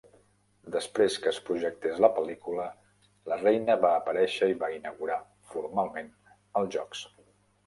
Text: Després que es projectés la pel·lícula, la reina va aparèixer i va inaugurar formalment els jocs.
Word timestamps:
Després 0.75 1.17
que 1.25 1.29
es 1.31 1.39
projectés 1.49 2.01
la 2.05 2.09
pel·lícula, 2.15 2.65
la 3.33 3.37
reina 3.43 3.77
va 3.85 3.93
aparèixer 3.99 4.51
i 4.55 4.59
va 4.65 4.71
inaugurar 4.79 5.19
formalment 5.53 6.11
els 6.63 6.75
jocs. 6.79 7.07